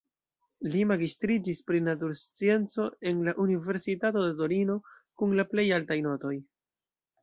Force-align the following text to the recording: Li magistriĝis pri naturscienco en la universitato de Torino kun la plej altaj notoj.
Li 0.75 0.79
magistriĝis 0.91 1.61
pri 1.67 1.83
naturscienco 1.89 2.87
en 3.13 3.23
la 3.29 3.37
universitato 3.47 4.27
de 4.27 4.35
Torino 4.43 4.83
kun 4.89 5.41
la 5.43 5.51
plej 5.57 5.71
altaj 5.83 6.05
notoj. 6.13 6.39